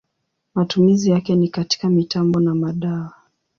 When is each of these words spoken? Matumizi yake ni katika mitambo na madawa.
Matumizi 0.55 1.11
yake 1.11 1.35
ni 1.35 1.47
katika 1.49 1.89
mitambo 1.89 2.39
na 2.39 2.55
madawa. 2.55 3.13